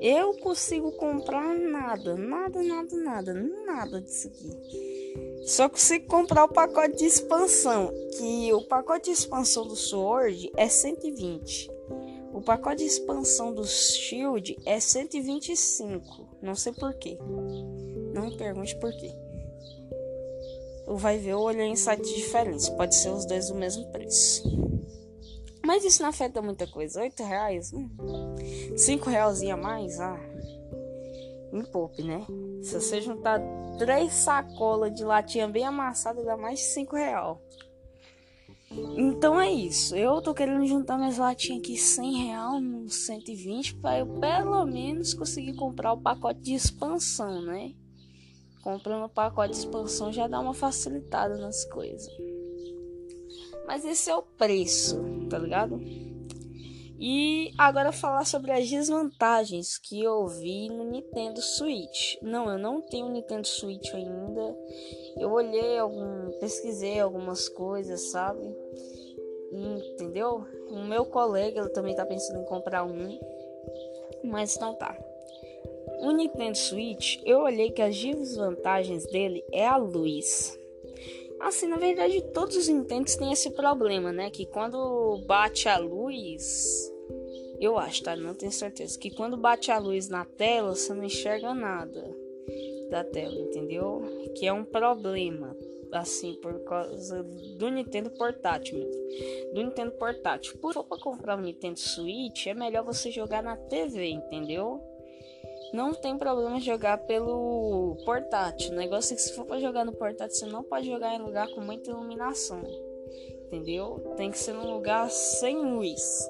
Eu 0.00 0.34
consigo 0.38 0.92
comprar 0.92 1.54
nada, 1.56 2.16
nada, 2.16 2.62
nada, 2.62 2.96
nada, 2.96 3.34
nada 3.34 4.00
disso 4.00 4.28
aqui. 4.28 5.44
Só 5.44 5.68
consigo 5.68 6.06
comprar 6.06 6.44
o 6.44 6.52
pacote 6.52 6.96
de 6.96 7.04
expansão, 7.04 7.92
que 8.16 8.52
o 8.52 8.62
pacote 8.62 9.06
de 9.06 9.12
expansão 9.12 9.66
do 9.66 9.76
Sword 9.76 10.50
é 10.56 10.68
120. 10.68 11.70
O 12.32 12.40
pacote 12.40 12.82
de 12.82 12.84
expansão 12.84 13.52
do 13.52 13.64
Shield 13.64 14.58
é 14.64 14.78
125. 14.78 16.38
Não 16.42 16.54
sei 16.54 16.72
porquê. 16.72 17.18
Não 18.12 18.26
me 18.26 18.36
pergunte 18.36 18.76
porquê. 18.78 19.12
Vai 20.86 21.18
ver, 21.18 21.30
eu 21.30 21.40
olhei 21.40 21.66
em 21.66 21.76
sites 21.76 22.14
diferentes. 22.14 22.68
Pode 22.70 22.94
ser 22.94 23.10
os 23.10 23.26
dois 23.26 23.48
do 23.48 23.54
mesmo 23.54 23.90
preço. 23.90 24.42
Mas 25.68 25.84
isso 25.84 26.00
não 26.00 26.08
afeta 26.08 26.40
muita 26.40 26.66
coisa. 26.66 27.02
8 27.02 27.22
reais? 27.22 27.74
Hum. 27.74 27.90
5 28.74 29.10
reais 29.10 29.42
a 29.42 29.54
mais? 29.54 30.00
Ah. 30.00 30.18
Me 31.52 31.62
poupe, 31.66 32.02
né? 32.02 32.26
Se 32.62 32.80
você 32.80 33.02
juntar 33.02 33.38
três 33.76 34.14
sacolas 34.14 34.94
de 34.94 35.04
latinha 35.04 35.46
bem 35.46 35.66
amassada, 35.66 36.24
dá 36.24 36.38
mais 36.38 36.60
de 36.60 36.64
5 36.64 36.96
reais. 36.96 37.36
Então 38.96 39.38
é 39.38 39.50
isso. 39.52 39.94
Eu 39.94 40.22
tô 40.22 40.32
querendo 40.32 40.64
juntar 40.64 40.96
minhas 40.96 41.18
latinhas 41.18 41.60
aqui 41.60 41.76
100 41.76 42.12
real, 42.28 42.52
120 42.88 43.74
para 43.74 43.98
eu 43.98 44.06
pelo 44.06 44.64
menos 44.64 45.12
conseguir 45.12 45.52
comprar 45.54 45.92
o 45.92 46.00
pacote 46.00 46.40
de 46.40 46.54
expansão, 46.54 47.42
né? 47.42 47.74
Comprando 48.62 49.04
o 49.04 49.10
pacote 49.10 49.52
de 49.52 49.58
expansão 49.58 50.10
já 50.10 50.26
dá 50.26 50.40
uma 50.40 50.54
facilitada 50.54 51.36
nas 51.36 51.66
coisas. 51.66 52.08
Mas 53.68 53.84
esse 53.84 54.10
é 54.10 54.16
o 54.16 54.22
preço, 54.22 54.98
tá 55.28 55.38
ligado? 55.38 55.78
E 56.98 57.52
agora 57.58 57.92
falar 57.92 58.24
sobre 58.24 58.50
as 58.50 58.68
desvantagens 58.68 59.76
que 59.76 60.02
eu 60.02 60.26
vi 60.26 60.70
no 60.70 60.84
Nintendo 60.84 61.40
Switch. 61.42 62.16
Não, 62.22 62.50
eu 62.50 62.58
não 62.58 62.80
tenho 62.80 63.10
Nintendo 63.10 63.46
Switch 63.46 63.92
ainda. 63.94 64.56
Eu 65.18 65.30
olhei 65.30 65.78
algum, 65.78 66.30
pesquisei 66.40 66.98
algumas 66.98 67.46
coisas, 67.50 68.10
sabe? 68.10 68.42
Entendeu? 69.52 70.46
O 70.70 70.78
meu 70.84 71.04
colega 71.04 71.60
ele 71.60 71.68
também 71.68 71.94
tá 71.94 72.06
pensando 72.06 72.40
em 72.40 72.46
comprar 72.46 72.84
um, 72.84 73.20
mas 74.24 74.58
não 74.58 74.74
tá. 74.74 74.96
O 76.00 76.10
Nintendo 76.10 76.56
Switch, 76.56 77.20
eu 77.24 77.40
olhei 77.40 77.70
que 77.70 77.82
as 77.82 77.96
desvantagens 77.96 79.04
dele 79.06 79.44
é 79.52 79.66
a 79.66 79.76
luz. 79.76 80.57
Assim, 81.40 81.68
na 81.68 81.76
verdade, 81.76 82.20
todos 82.32 82.56
os 82.56 82.68
Nintendo 82.68 83.06
têm 83.16 83.32
esse 83.32 83.50
problema, 83.50 84.12
né? 84.12 84.30
Que 84.30 84.44
quando 84.46 85.22
bate 85.26 85.68
a 85.68 85.78
luz, 85.78 86.92
eu 87.60 87.78
acho, 87.78 88.02
tá? 88.02 88.16
Não 88.16 88.34
tenho 88.34 88.52
certeza. 88.52 88.98
Que 88.98 89.10
quando 89.10 89.36
bate 89.36 89.70
a 89.70 89.78
luz 89.78 90.08
na 90.08 90.24
tela, 90.24 90.74
você 90.74 90.92
não 90.92 91.04
enxerga 91.04 91.54
nada 91.54 92.16
da 92.90 93.04
tela, 93.04 93.34
entendeu? 93.34 94.02
Que 94.34 94.46
é 94.46 94.52
um 94.52 94.64
problema, 94.64 95.56
assim, 95.92 96.34
por 96.34 96.58
causa 96.64 97.22
do 97.22 97.68
Nintendo 97.70 98.10
portátil 98.10 98.78
mesmo. 98.78 99.54
Do 99.54 99.62
Nintendo 99.62 99.92
portátil. 99.92 100.58
Por 100.58 100.72
pra 100.84 100.98
comprar 100.98 101.36
um 101.36 101.42
Nintendo 101.42 101.78
Switch, 101.78 102.46
é 102.46 102.54
melhor 102.54 102.84
você 102.84 103.10
jogar 103.10 103.42
na 103.42 103.56
TV, 103.56 104.08
entendeu? 104.08 104.80
Não 105.72 105.92
tem 105.92 106.16
problema 106.16 106.60
jogar 106.60 106.98
pelo 106.98 107.96
portátil. 108.04 108.72
O 108.72 108.76
negócio 108.76 109.12
é 109.12 109.16
que 109.16 109.22
se 109.22 109.34
for 109.34 109.44
para 109.44 109.60
jogar 109.60 109.84
no 109.84 109.92
portátil, 109.92 110.36
você 110.36 110.46
não 110.46 110.62
pode 110.62 110.86
jogar 110.86 111.14
em 111.14 111.22
lugar 111.22 111.48
com 111.48 111.60
muita 111.60 111.90
iluminação. 111.90 112.62
Entendeu? 113.46 114.14
Tem 114.16 114.30
que 114.30 114.38
ser 114.38 114.52
num 114.52 114.70
lugar 114.72 115.10
sem 115.10 115.56
luz. 115.56 116.28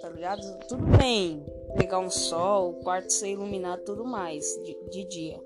Tá 0.00 0.08
ligado? 0.08 0.58
Tudo 0.66 0.84
bem 0.96 1.44
pegar 1.76 1.98
um 1.98 2.10
sol, 2.10 2.70
o 2.70 2.74
quarto 2.82 3.12
ser 3.12 3.30
iluminado 3.30 3.84
tudo 3.84 4.04
mais 4.04 4.44
de, 4.62 4.76
de 4.90 5.04
dia. 5.04 5.40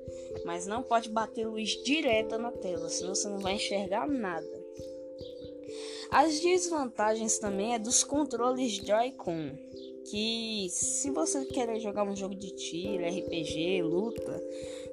Mas 0.44 0.66
não 0.66 0.82
pode 0.82 1.08
bater 1.08 1.46
luz 1.46 1.70
direta 1.82 2.38
na 2.38 2.50
tela, 2.50 2.88
senão 2.88 3.14
você 3.14 3.28
não 3.28 3.38
vai 3.38 3.54
enxergar 3.54 4.08
nada. 4.08 4.66
As 6.10 6.40
desvantagens 6.40 7.38
também 7.38 7.74
é 7.74 7.78
dos 7.78 8.04
controles 8.04 8.74
Joy-Con 8.74 9.56
que 10.10 10.68
se 10.70 11.10
você 11.10 11.44
querer 11.46 11.80
jogar 11.80 12.04
um 12.04 12.14
jogo 12.14 12.34
de 12.34 12.50
tiro, 12.54 13.04
RPG, 13.04 13.82
luta, 13.82 14.42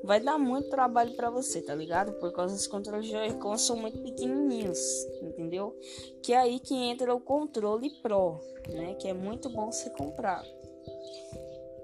vai 0.03 0.19
dar 0.19 0.37
muito 0.37 0.69
trabalho 0.69 1.13
para 1.15 1.29
você, 1.29 1.61
tá 1.61 1.75
ligado? 1.75 2.13
Por 2.13 2.31
causa 2.31 2.55
dos 2.55 2.67
controles 2.67 3.07
Joy-Con 3.07 3.57
são 3.57 3.77
muito 3.77 3.99
pequenininhos, 3.99 4.79
entendeu? 5.21 5.77
Que 6.21 6.33
é 6.33 6.37
aí 6.37 6.59
que 6.59 6.73
entra 6.75 7.13
o 7.13 7.19
controle 7.19 7.89
Pro, 8.01 8.39
né? 8.69 8.95
Que 8.95 9.07
é 9.07 9.13
muito 9.13 9.49
bom 9.49 9.71
você 9.71 9.89
comprar. 9.91 10.43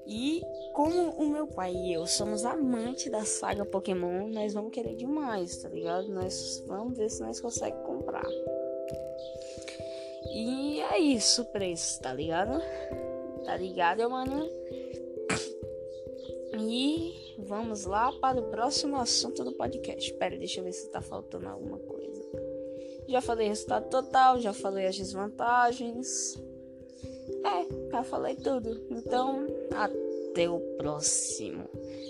E 0.07 0.41
como 0.73 1.11
o 1.11 1.29
meu 1.29 1.45
pai 1.45 1.71
e 1.71 1.93
eu 1.93 2.07
somos 2.07 2.43
amantes 2.43 3.11
da 3.11 3.23
saga 3.25 3.63
Pokémon, 3.63 4.27
nós 4.29 4.53
vamos 4.53 4.71
querer 4.71 4.95
demais, 4.95 5.57
tá 5.57 5.69
ligado? 5.69 6.07
Nós 6.07 6.63
vamos 6.67 6.97
ver 6.97 7.09
se 7.11 7.21
nós 7.21 7.39
conseguimos 7.39 7.85
comprar. 7.85 8.27
E 10.33 10.81
é 10.81 10.97
isso 10.97 11.43
o 11.43 11.45
preço, 11.45 12.01
tá 12.01 12.11
ligado? 12.11 12.59
Tá 13.49 13.57
ligado, 13.57 14.07
mano? 14.07 14.47
E 16.53 17.35
vamos 17.39 17.83
lá 17.83 18.11
para 18.11 18.39
o 18.39 18.43
próximo 18.51 18.95
assunto 18.95 19.43
do 19.43 19.53
podcast. 19.53 20.13
Pera, 20.13 20.37
deixa 20.37 20.59
eu 20.59 20.63
ver 20.63 20.71
se 20.71 20.87
tá 20.91 21.01
faltando 21.01 21.47
alguma 21.47 21.79
coisa. 21.79 22.21
Já 23.07 23.21
falei 23.21 23.47
resultado 23.47 23.89
total, 23.89 24.39
já 24.39 24.53
falei 24.53 24.85
as 24.85 24.95
desvantagens. 24.95 26.39
É, 27.43 27.89
já 27.91 28.03
falei 28.03 28.35
tudo. 28.35 28.85
Então, 28.91 29.47
até 29.71 30.47
o 30.47 30.59
próximo. 30.77 31.67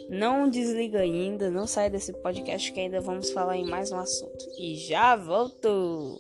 Não 0.10 0.50
desliga 0.50 1.00
ainda, 1.00 1.50
não 1.50 1.66
sai 1.66 1.90
desse 1.90 2.12
podcast 2.12 2.70
que 2.74 2.82
ainda 2.82 3.00
vamos 3.00 3.32
falar 3.32 3.56
em 3.56 3.66
mais 3.66 3.94
um 3.94 3.98
assunto. 3.98 4.46
E 4.58 4.76
já 4.76 5.16
volto! 5.16 6.20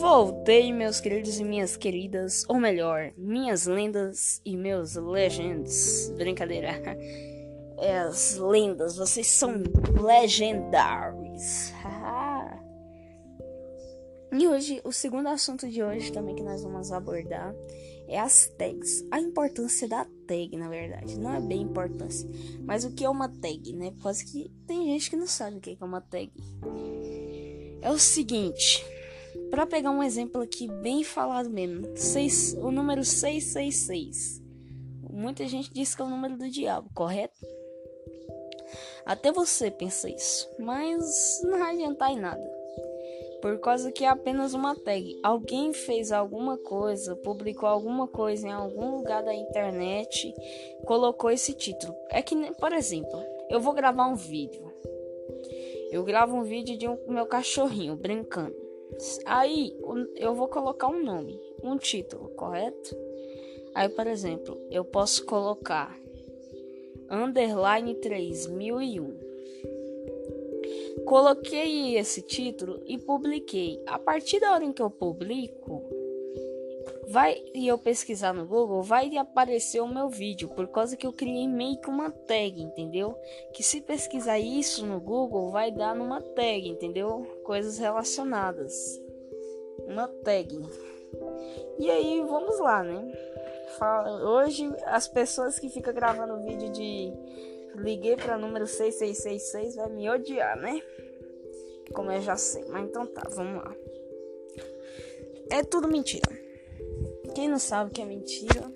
Voltei, 0.00 0.72
meus 0.72 0.98
queridos 0.98 1.38
e 1.38 1.44
minhas 1.44 1.76
queridas, 1.76 2.42
ou 2.48 2.58
melhor, 2.58 3.12
minhas 3.18 3.66
lendas 3.66 4.40
e 4.46 4.56
meus 4.56 4.94
legends. 4.94 6.10
Brincadeira. 6.16 6.70
É 7.82 8.00
as 8.00 8.36
lendas, 8.36 8.98
vocês 8.98 9.26
são 9.26 9.54
legendários. 10.02 11.72
e 14.38 14.46
hoje, 14.46 14.82
o 14.84 14.92
segundo 14.92 15.28
assunto 15.28 15.66
de 15.66 15.82
hoje 15.82 16.12
também 16.12 16.34
que 16.34 16.42
nós 16.42 16.62
vamos 16.62 16.92
abordar 16.92 17.54
é 18.06 18.20
as 18.20 18.48
tags. 18.58 19.02
A 19.10 19.18
importância 19.18 19.88
da 19.88 20.06
tag, 20.26 20.54
na 20.58 20.68
verdade. 20.68 21.18
Não 21.18 21.32
é 21.32 21.40
bem 21.40 21.62
importância. 21.62 22.28
Mas 22.66 22.84
o 22.84 22.92
que 22.92 23.02
é 23.02 23.08
uma 23.08 23.30
tag, 23.30 23.72
né? 23.72 23.94
Quase 24.02 24.26
que 24.26 24.52
tem 24.66 24.84
gente 24.88 25.08
que 25.08 25.16
não 25.16 25.26
sabe 25.26 25.56
o 25.56 25.60
que 25.60 25.78
é 25.80 25.84
uma 25.84 26.02
tag. 26.02 26.30
É 27.80 27.90
o 27.90 27.98
seguinte. 27.98 28.84
Para 29.50 29.66
pegar 29.66 29.90
um 29.90 30.02
exemplo 30.02 30.40
aqui 30.40 30.68
bem 30.68 31.04
falado 31.04 31.50
mesmo, 31.50 31.96
seis, 31.96 32.54
o 32.54 32.70
número 32.70 33.04
666. 33.04 34.40
Muita 35.10 35.46
gente 35.46 35.72
diz 35.72 35.94
que 35.94 36.02
é 36.02 36.04
o 36.04 36.08
número 36.08 36.36
do 36.36 36.48
diabo, 36.48 36.88
correto? 36.94 37.38
Até 39.04 39.32
você 39.32 39.70
pensa 39.70 40.08
isso, 40.08 40.48
mas 40.58 41.40
não 41.44 41.58
vai 41.58 41.74
adiantar 41.74 42.10
em 42.10 42.20
nada. 42.20 42.60
Por 43.42 43.58
causa 43.58 43.90
que 43.90 44.04
é 44.04 44.08
apenas 44.08 44.52
uma 44.52 44.76
tag. 44.76 45.18
Alguém 45.22 45.72
fez 45.72 46.12
alguma 46.12 46.58
coisa, 46.58 47.16
publicou 47.16 47.68
alguma 47.68 48.06
coisa 48.06 48.46
em 48.46 48.52
algum 48.52 48.96
lugar 48.96 49.22
da 49.22 49.34
internet, 49.34 50.32
colocou 50.84 51.30
esse 51.30 51.54
título. 51.54 51.94
É 52.10 52.20
que, 52.22 52.36
por 52.54 52.72
exemplo, 52.72 53.22
eu 53.48 53.58
vou 53.58 53.72
gravar 53.72 54.06
um 54.06 54.14
vídeo. 54.14 54.70
Eu 55.90 56.04
gravo 56.04 56.36
um 56.36 56.42
vídeo 56.42 56.76
de 56.76 56.86
um 56.86 56.98
meu 57.08 57.26
cachorrinho 57.26 57.96
brincando. 57.96 58.69
Aí 59.24 59.76
eu 60.16 60.34
vou 60.34 60.48
colocar 60.48 60.88
um 60.88 61.02
nome, 61.02 61.40
um 61.62 61.76
título, 61.76 62.28
correto? 62.30 62.96
Aí, 63.74 63.88
por 63.88 64.06
exemplo, 64.06 64.58
eu 64.70 64.84
posso 64.84 65.24
colocar 65.24 65.96
underline 67.10 67.94
3001. 67.94 69.30
Coloquei 71.04 71.96
esse 71.96 72.22
título 72.22 72.80
e 72.86 72.98
publiquei. 72.98 73.82
A 73.86 73.98
partir 73.98 74.38
da 74.40 74.52
hora 74.52 74.64
em 74.64 74.72
que 74.72 74.82
eu 74.82 74.90
publico, 74.90 75.82
vai 77.10 77.42
e 77.52 77.66
eu 77.66 77.76
pesquisar 77.76 78.32
no 78.32 78.46
Google, 78.46 78.82
vai 78.82 79.16
aparecer 79.16 79.80
o 79.80 79.88
meu 79.88 80.08
vídeo, 80.08 80.48
por 80.48 80.68
causa 80.68 80.96
que 80.96 81.06
eu 81.06 81.12
criei 81.12 81.48
meio 81.48 81.80
que 81.80 81.90
uma 81.90 82.10
tag, 82.10 82.62
entendeu? 82.62 83.16
Que 83.52 83.62
se 83.62 83.80
pesquisar 83.80 84.38
isso 84.38 84.86
no 84.86 85.00
Google, 85.00 85.50
vai 85.50 85.72
dar 85.72 85.94
numa 85.94 86.22
tag, 86.22 86.68
entendeu? 86.68 87.26
Coisas 87.44 87.78
relacionadas. 87.78 89.00
Uma 89.86 90.06
tag. 90.06 90.56
E 91.80 91.90
aí, 91.90 92.22
vamos 92.22 92.60
lá, 92.60 92.84
né? 92.84 93.12
Hoje, 94.22 94.72
as 94.86 95.08
pessoas 95.08 95.58
que 95.58 95.68
ficam 95.68 95.92
gravando 95.92 96.44
vídeo 96.44 96.70
de 96.70 97.12
liguei 97.74 98.16
para 98.16 98.38
número 98.38 98.66
6666 98.66 99.76
vai 99.76 99.90
me 99.90 100.08
odiar, 100.08 100.56
né? 100.56 100.80
Como 101.92 102.12
eu 102.12 102.20
já 102.20 102.36
sei. 102.36 102.64
Mas 102.66 102.88
então 102.88 103.04
tá, 103.06 103.28
vamos 103.30 103.64
lá. 103.64 103.74
É 105.50 105.64
tudo 105.64 105.88
mentira. 105.88 106.39
Quem 107.34 107.48
não 107.48 107.58
sabe 107.58 107.90
que 107.90 108.00
é 108.00 108.04
mentira, 108.04 108.72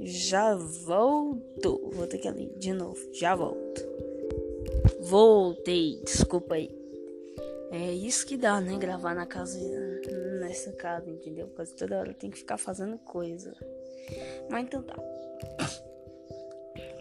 já 0.00 0.54
volto. 0.56 1.90
Vou 1.92 2.06
ter 2.06 2.18
que 2.18 2.28
ali 2.28 2.52
de 2.56 2.72
novo. 2.72 2.98
Já 3.12 3.34
volto. 3.34 3.82
Voltei, 5.00 6.00
desculpa 6.04 6.54
aí. 6.54 6.70
É 7.70 7.92
isso 7.92 8.26
que 8.26 8.36
dá, 8.36 8.60
né? 8.60 8.76
Gravar 8.76 9.14
na 9.14 9.26
casa, 9.26 9.58
nessa 10.40 10.72
casa, 10.72 11.10
entendeu? 11.10 11.48
Porque 11.48 11.74
toda 11.74 11.98
hora 11.98 12.12
tem 12.12 12.30
que 12.30 12.38
ficar 12.38 12.58
fazendo 12.58 12.98
coisa. 12.98 13.54
Mas 14.50 14.64
então 14.64 14.82
tá. 14.82 14.96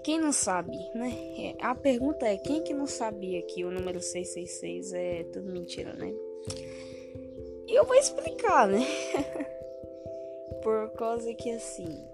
Quem 0.03 0.20
não 0.20 0.31
sabe, 0.31 0.72
né? 0.96 1.12
É, 1.38 1.55
a 1.62 1.75
pergunta 1.75 2.25
é: 2.25 2.38
quem 2.38 2.63
que 2.63 2.74
não 2.74 2.88
sabia 2.88 3.41
que 3.43 3.63
o 3.63 3.72
número 3.72 4.01
666 4.01 4.93
é 4.93 5.24
tudo 5.25 5.51
mentira, 5.51 5.93
né? 5.93 6.13
E 7.67 7.77
eu 7.77 7.86
vou 7.86 7.96
explicar, 7.96 8.67
né? 8.67 8.79
Por 10.63 10.91
causa 10.91 11.34
que 11.34 11.51
assim, 11.51 12.06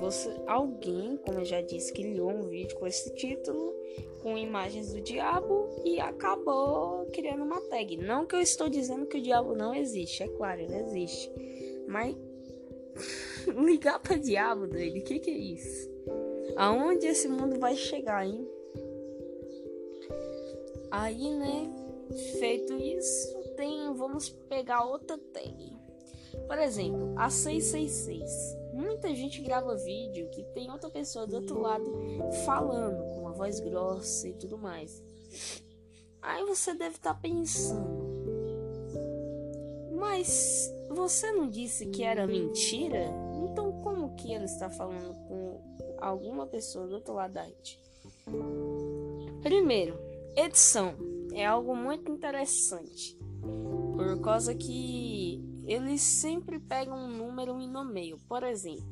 você, 0.00 0.30
alguém, 0.46 1.16
como 1.18 1.40
eu 1.40 1.44
já 1.44 1.60
disse, 1.60 1.92
criou 1.92 2.30
um 2.30 2.42
vídeo 2.42 2.76
com 2.78 2.86
esse 2.86 3.14
título, 3.14 3.74
com 4.22 4.36
imagens 4.36 4.92
do 4.92 5.00
diabo 5.00 5.68
e 5.84 6.00
acabou 6.00 7.06
criando 7.12 7.44
uma 7.44 7.60
tag. 7.62 7.96
Não 7.96 8.26
que 8.26 8.34
eu 8.34 8.40
estou 8.40 8.68
dizendo 8.68 9.06
que 9.06 9.18
o 9.18 9.22
diabo 9.22 9.54
não 9.54 9.74
existe, 9.74 10.22
é 10.22 10.28
claro, 10.28 10.60
ele 10.60 10.76
existe. 10.76 11.30
Mas 11.86 12.16
ligar 13.46 14.00
para 14.00 14.16
diabo 14.16 14.66
dele, 14.66 15.00
que, 15.02 15.18
que 15.18 15.30
é 15.30 15.38
isso? 15.38 15.88
Aonde 16.56 17.06
esse 17.06 17.28
mundo 17.28 17.58
vai 17.58 17.76
chegar, 17.76 18.26
hein? 18.26 18.46
Aí, 20.90 21.30
né? 21.30 21.70
Feito 22.38 22.72
isso, 22.74 23.36
tem, 23.56 23.92
vamos 23.94 24.28
pegar 24.28 24.84
outra 24.84 25.18
tag. 25.18 25.85
Por 26.46 26.58
exemplo, 26.58 27.14
a 27.16 27.30
666. 27.30 28.56
Muita 28.72 29.14
gente 29.14 29.40
grava 29.40 29.74
vídeo 29.76 30.28
que 30.30 30.42
tem 30.54 30.70
outra 30.70 30.90
pessoa 30.90 31.26
do 31.26 31.36
outro 31.36 31.60
lado 31.60 31.90
falando 32.44 33.02
com 33.04 33.20
uma 33.22 33.32
voz 33.32 33.58
grossa 33.58 34.28
e 34.28 34.34
tudo 34.34 34.58
mais. 34.58 35.02
Aí 36.20 36.44
você 36.44 36.74
deve 36.74 36.96
estar 36.96 37.14
tá 37.14 37.20
pensando, 37.20 38.06
mas 39.92 40.72
você 40.90 41.30
não 41.32 41.48
disse 41.48 41.86
que 41.86 42.02
era 42.02 42.26
mentira? 42.26 43.06
Então 43.48 43.72
como 43.82 44.14
que 44.16 44.32
ele 44.32 44.44
está 44.44 44.68
falando 44.68 45.14
com 45.26 45.60
alguma 45.98 46.46
pessoa 46.46 46.86
do 46.86 46.96
outro 46.96 47.14
lado 47.14 47.32
da 47.32 47.42
rede? 47.42 47.80
Primeiro, 49.42 49.98
edição 50.36 50.94
é 51.32 51.46
algo 51.46 51.74
muito 51.76 52.10
interessante. 52.10 53.16
Por 53.94 54.20
causa 54.20 54.54
que 54.54 55.42
eles 55.66 56.00
sempre 56.00 56.60
pegam 56.60 56.96
um 56.96 57.08
número 57.08 57.60
e 57.60 57.66
nomeiam. 57.66 58.18
Por 58.28 58.44
exemplo, 58.44 58.84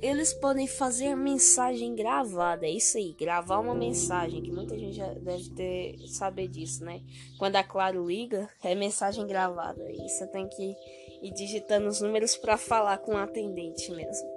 eles 0.00 0.32
podem 0.32 0.66
fazer 0.66 1.14
mensagem 1.14 1.94
gravada. 1.94 2.66
É 2.66 2.70
isso 2.70 2.96
aí, 2.96 3.12
gravar 3.12 3.58
uma 3.58 3.74
mensagem, 3.74 4.42
que 4.42 4.50
muita 4.50 4.78
gente 4.78 4.96
já 4.96 5.12
deve 5.12 5.50
ter 5.50 5.98
saber 6.08 6.48
disso, 6.48 6.84
né? 6.84 7.02
Quando 7.38 7.56
a 7.56 7.64
Claro 7.64 8.06
liga, 8.06 8.48
é 8.64 8.74
mensagem 8.74 9.26
gravada. 9.26 9.90
E 9.90 10.08
você 10.08 10.26
tem 10.28 10.48
que 10.48 10.74
ir 11.22 11.32
digitando 11.34 11.88
os 11.88 12.00
números 12.00 12.36
para 12.36 12.56
falar 12.56 12.98
com 12.98 13.12
o 13.12 13.18
atendente 13.18 13.90
mesmo. 13.92 14.28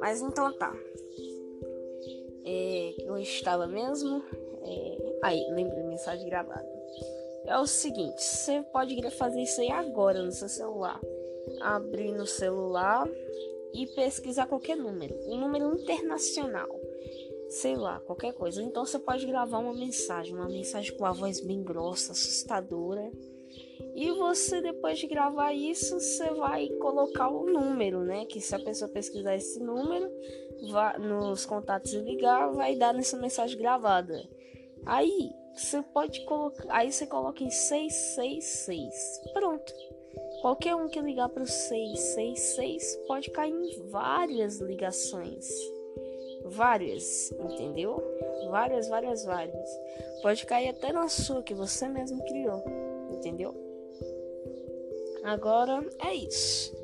Mas 0.00 0.22
então 0.22 0.52
tá. 0.56 0.74
É, 2.46 2.94
eu 3.00 3.18
estava 3.18 3.66
mesmo. 3.66 4.22
É, 4.62 5.18
aí, 5.22 5.46
lembrei, 5.50 5.82
mensagem 5.82 6.26
gravada 6.28 6.73
é 7.46 7.58
o 7.58 7.66
seguinte: 7.66 8.22
você 8.22 8.62
pode 8.72 9.10
fazer 9.12 9.42
isso 9.42 9.60
aí 9.60 9.70
agora 9.70 10.22
no 10.22 10.32
seu 10.32 10.48
celular. 10.48 11.00
Abrir 11.60 12.12
no 12.12 12.26
celular 12.26 13.08
e 13.72 13.86
pesquisar 13.88 14.46
qualquer 14.46 14.76
número, 14.76 15.14
um 15.26 15.36
número 15.36 15.74
internacional, 15.74 16.68
sei 17.48 17.76
lá, 17.76 18.00
qualquer 18.00 18.32
coisa. 18.32 18.62
Então 18.62 18.86
você 18.86 18.98
pode 18.98 19.26
gravar 19.26 19.58
uma 19.58 19.74
mensagem, 19.74 20.34
uma 20.34 20.48
mensagem 20.48 20.96
com 20.96 21.04
a 21.04 21.12
voz 21.12 21.40
bem 21.40 21.62
grossa, 21.62 22.12
assustadora. 22.12 23.10
E 23.94 24.10
você, 24.12 24.60
depois 24.60 24.98
de 24.98 25.06
gravar 25.06 25.52
isso, 25.52 26.00
você 26.00 26.30
vai 26.30 26.68
colocar 26.68 27.28
o 27.28 27.46
número, 27.46 28.00
né? 28.00 28.24
Que 28.24 28.40
se 28.40 28.54
a 28.54 28.58
pessoa 28.58 28.90
pesquisar 28.90 29.36
esse 29.36 29.60
número, 29.60 30.10
nos 31.00 31.44
contatos 31.44 31.92
e 31.92 31.98
ligar, 31.98 32.52
vai 32.52 32.74
dar 32.76 32.94
nessa 32.94 33.16
mensagem 33.16 33.58
gravada. 33.58 34.20
Aí, 34.86 35.34
você 35.54 35.82
pode 35.82 36.24
colocar. 36.24 36.64
Aí 36.68 36.92
você 36.92 37.06
coloca 37.06 37.42
em 37.42 37.50
666. 37.50 39.22
Pronto. 39.32 39.72
Qualquer 40.40 40.74
um 40.74 40.88
que 40.88 41.00
ligar 41.00 41.28
para 41.28 41.42
o 41.42 41.46
666 41.46 42.96
pode 43.06 43.30
cair 43.30 43.52
em 43.52 43.88
várias 43.88 44.58
ligações. 44.58 45.48
Várias, 46.44 47.32
entendeu? 47.32 48.02
Várias, 48.50 48.88
várias, 48.88 49.24
várias. 49.24 49.70
Pode 50.22 50.44
cair 50.44 50.68
até 50.68 50.92
na 50.92 51.08
sua 51.08 51.42
que 51.42 51.54
você 51.54 51.88
mesmo 51.88 52.22
criou, 52.24 52.62
entendeu? 53.12 53.54
Agora 55.22 55.82
é 56.04 56.14
isso. 56.14 56.76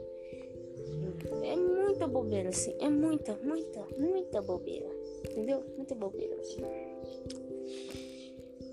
É 1.43 1.57
muita 1.57 2.07
bobeira 2.07 2.49
assim, 2.49 2.75
é 2.81 2.89
muita, 2.89 3.39
muita, 3.43 3.87
muita 3.99 4.41
bobeira. 4.41 4.89
Entendeu? 5.31 5.63
Muita 5.77 5.95
bobeira 5.95 6.35
assim. 6.37 6.63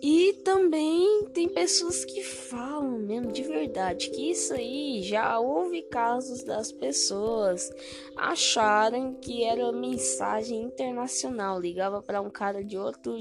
E 0.01 0.33
também 0.43 1.25
tem 1.33 1.49
pessoas 1.49 2.05
que 2.05 2.21
falam 2.21 2.99
mesmo 2.99 3.31
de 3.31 3.41
verdade 3.41 4.11
que 4.11 4.29
isso 4.29 4.53
aí 4.53 5.01
já 5.01 5.39
houve 5.39 5.81
casos 5.83 6.43
das 6.43 6.71
pessoas 6.71 7.71
acharem 8.15 9.15
que 9.15 9.43
era 9.43 9.71
mensagem 9.71 10.61
internacional, 10.61 11.59
ligava 11.59 12.01
para 12.01 12.21
um 12.21 12.29
cara 12.29 12.63
de 12.63 12.77
outro 12.77 13.17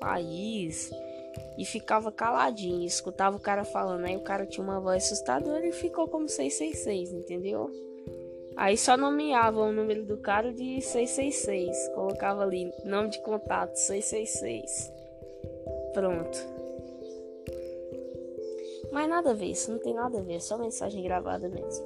país 0.00 0.90
e 1.56 1.64
ficava 1.64 2.10
caladinho, 2.10 2.84
escutava 2.84 3.36
o 3.36 3.40
cara 3.40 3.64
falando, 3.64 4.04
aí 4.04 4.16
o 4.16 4.24
cara 4.24 4.44
tinha 4.44 4.64
uma 4.64 4.80
voz 4.80 5.04
assustadora 5.04 5.64
e 5.64 5.72
ficou 5.72 6.08
como 6.08 6.28
666, 6.28 7.12
entendeu? 7.12 7.70
Aí 8.56 8.76
só 8.76 8.96
nomeava 8.96 9.60
o 9.60 9.72
número 9.72 10.04
do 10.04 10.18
cara 10.18 10.52
de 10.52 10.80
666, 10.80 11.88
colocava 11.94 12.42
ali 12.42 12.70
nome 12.84 13.10
de 13.10 13.22
contato 13.22 13.76
666. 13.76 14.91
Pronto. 15.92 16.38
Mas 18.92 19.08
nada 19.08 19.30
a 19.30 19.34
ver, 19.34 19.46
isso 19.46 19.70
não 19.70 19.78
tem 19.78 19.94
nada 19.94 20.18
a 20.18 20.22
ver, 20.22 20.34
é 20.34 20.40
só 20.40 20.58
mensagem 20.58 21.02
gravada 21.02 21.48
mesmo. 21.48 21.84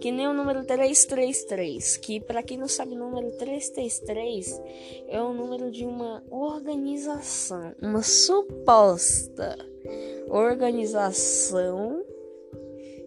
Que 0.00 0.10
nem 0.10 0.26
o 0.26 0.32
número 0.32 0.64
333, 0.64 1.96
que 1.98 2.20
para 2.20 2.42
quem 2.42 2.58
não 2.58 2.66
sabe, 2.66 2.94
o 2.94 2.98
número 2.98 3.30
333 3.36 4.60
é 5.08 5.22
o 5.22 5.32
número 5.32 5.70
de 5.70 5.84
uma 5.84 6.24
organização, 6.28 7.72
uma 7.80 8.02
suposta 8.02 9.56
organização 10.28 12.04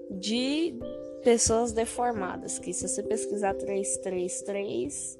de 0.09 0.75
pessoas 1.23 1.71
deformadas, 1.71 2.59
que 2.59 2.73
se 2.73 2.87
você 2.87 3.01
pesquisar 3.01 3.53
333 3.55 5.19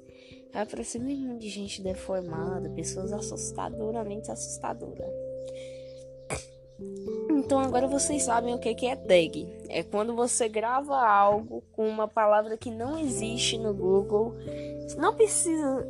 Um 0.54 1.38
de 1.38 1.48
gente 1.48 1.82
deformada, 1.82 2.70
pessoas 2.70 3.12
assustadoramente 3.12 4.30
assustadoras. 4.30 5.10
Então 7.30 7.58
agora 7.58 7.86
vocês 7.86 8.22
sabem 8.22 8.54
o 8.54 8.58
que 8.58 8.86
é 8.86 8.96
tag. 8.96 9.52
É 9.68 9.82
quando 9.82 10.14
você 10.14 10.48
grava 10.48 10.96
algo 10.96 11.62
com 11.72 11.88
uma 11.88 12.08
palavra 12.08 12.56
que 12.56 12.70
não 12.70 12.98
existe 12.98 13.58
no 13.58 13.74
Google. 13.74 14.34
Não 14.96 15.14
precisa. 15.14 15.86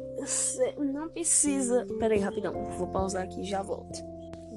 Não 0.79 1.09
precisa. 1.09 1.87
Pera 1.99 2.15
aí, 2.15 2.21
rapidão. 2.21 2.53
Vou 2.79 2.89
pausar 2.89 3.25
aqui 3.25 3.43
e 3.43 3.45
já 3.45 3.63
volto. 3.63 3.99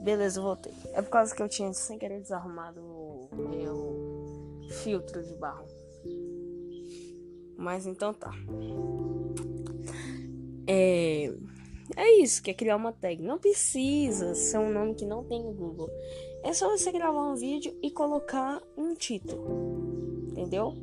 Beleza, 0.04 0.42
voltei. 0.42 0.74
É 0.94 1.02
por 1.02 1.10
causa 1.10 1.36
que 1.36 1.42
eu 1.42 1.50
tinha 1.50 1.74
sem 1.74 2.00
querer 2.00 2.22
desarrumado 2.22 2.80
o 2.82 3.30
meu 3.36 4.68
filtro 4.70 5.22
de 5.22 5.36
barro. 5.36 5.77
Mas 7.58 7.88
então 7.88 8.14
tá. 8.14 8.32
É, 10.68 11.34
é 11.96 12.22
isso, 12.22 12.44
que 12.44 12.52
é 12.52 12.54
criar 12.54 12.76
uma 12.76 12.92
tag. 12.92 13.22
Não 13.22 13.38
precisa 13.38 14.36
ser 14.36 14.60
um 14.60 14.72
nome 14.72 14.96
que 14.96 15.06
não 15.06 15.24
tem 15.24 15.42
no 15.42 15.54
Google. 15.54 15.90
É 16.44 16.54
só 16.54 16.70
você 16.70 16.92
gravar 16.92 17.32
um 17.32 17.36
vídeo 17.36 17.76
e 17.82 17.90
colocar 17.90 18.62
um 18.78 18.94
título. 18.94 20.28
Entendeu? 20.30 20.76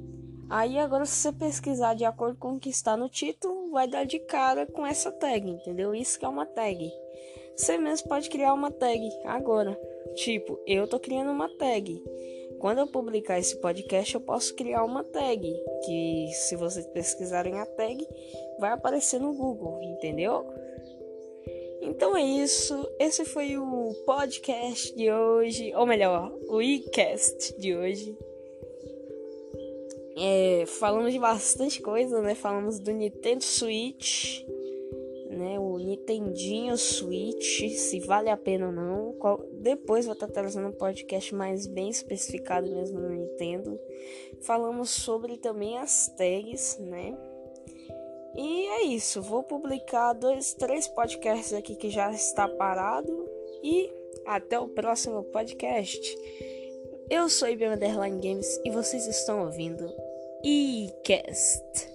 Aí 0.48 0.78
agora 0.78 1.06
se 1.06 1.16
você 1.16 1.32
pesquisar 1.32 1.94
de 1.94 2.04
acordo 2.04 2.36
com 2.36 2.56
o 2.56 2.60
que 2.60 2.68
está 2.68 2.96
no 2.96 3.08
título, 3.08 3.70
vai 3.70 3.88
dar 3.88 4.04
de 4.04 4.18
cara 4.18 4.66
com 4.66 4.86
essa 4.86 5.10
tag, 5.10 5.48
entendeu? 5.48 5.94
Isso 5.94 6.18
que 6.18 6.24
é 6.24 6.28
uma 6.28 6.44
tag. 6.44 6.90
Você 7.56 7.78
mesmo 7.78 8.08
pode 8.08 8.28
criar 8.28 8.52
uma 8.52 8.70
tag 8.70 9.00
agora. 9.24 9.78
Tipo, 10.14 10.58
eu 10.66 10.86
tô 10.86 10.98
criando 10.98 11.30
uma 11.30 11.48
tag. 11.56 12.02
Quando 12.64 12.78
eu 12.78 12.86
publicar 12.86 13.38
esse 13.38 13.56
podcast, 13.56 14.14
eu 14.14 14.22
posso 14.22 14.54
criar 14.54 14.84
uma 14.84 15.04
tag. 15.04 15.42
Que 15.84 16.30
se 16.32 16.56
vocês 16.56 16.86
pesquisarem 16.86 17.60
a 17.60 17.66
tag, 17.66 18.08
vai 18.58 18.70
aparecer 18.70 19.20
no 19.20 19.34
Google, 19.34 19.82
entendeu? 19.82 20.46
Então 21.82 22.16
é 22.16 22.22
isso. 22.22 22.74
Esse 22.98 23.26
foi 23.26 23.58
o 23.58 23.92
podcast 24.06 24.96
de 24.96 25.12
hoje. 25.12 25.74
Ou 25.74 25.84
melhor, 25.84 26.34
o 26.48 26.62
e-cast 26.62 27.54
de 27.60 27.76
hoje. 27.76 28.16
É, 30.16 30.64
falamos 30.64 31.12
de 31.12 31.18
bastante 31.18 31.82
coisa, 31.82 32.22
né? 32.22 32.34
Falamos 32.34 32.78
do 32.78 32.92
Nintendo 32.92 33.44
Switch 33.44 34.42
né? 35.28 35.58
O 35.58 35.78
Nintendinho 35.78 36.76
Switch, 36.76 37.68
se 37.70 38.00
vale 38.00 38.30
a 38.30 38.36
pena 38.36 38.66
ou 38.66 38.72
não. 38.72 39.12
Qual, 39.14 39.38
depois 39.52 40.04
vou 40.04 40.14
estar 40.14 40.28
trazendo 40.28 40.68
um 40.68 40.72
podcast 40.72 41.34
mais 41.34 41.66
bem 41.66 41.88
especificado 41.88 42.70
mesmo 42.70 43.00
no 43.00 43.10
Nintendo. 43.10 43.78
Falamos 44.42 44.90
sobre 44.90 45.36
também 45.38 45.78
as 45.78 46.08
tags, 46.08 46.78
né? 46.78 47.16
E 48.36 48.66
é 48.66 48.82
isso, 48.82 49.22
vou 49.22 49.44
publicar 49.44 50.12
dois, 50.12 50.54
três 50.54 50.88
podcasts 50.88 51.52
aqui 51.52 51.76
que 51.76 51.88
já 51.88 52.10
está 52.10 52.48
parado 52.48 53.30
e 53.62 53.92
até 54.26 54.58
o 54.58 54.66
próximo 54.66 55.22
podcast. 55.24 56.00
Eu 57.08 57.28
sou 57.28 57.48
IBM 57.48 57.74
Underline 57.74 58.20
Games 58.20 58.60
e 58.64 58.70
vocês 58.70 59.06
estão 59.06 59.44
ouvindo 59.44 59.88
e-cast. 60.42 61.93